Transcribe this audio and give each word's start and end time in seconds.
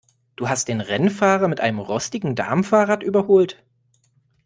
Du 0.35 0.49
hast 0.49 0.67
den 0.67 0.81
Rennfahrer 0.81 1.47
mit 1.47 1.61
einem 1.61 1.77
rostigen 1.77 2.33
Damenfahrrad 2.33 3.03
überholt? 3.03 3.63